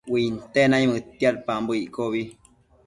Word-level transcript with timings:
Uinte 0.13 0.61
naimëdtiadpambo 0.69 1.71
iccobi 1.83 2.21